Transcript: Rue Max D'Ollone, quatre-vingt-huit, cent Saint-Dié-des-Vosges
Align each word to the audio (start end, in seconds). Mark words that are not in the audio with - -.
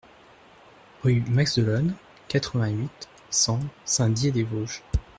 Rue 1.03 1.23
Max 1.29 1.59
D'Ollone, 1.59 1.93
quatre-vingt-huit, 2.27 3.07
cent 3.29 3.59
Saint-Dié-des-Vosges 3.85 4.81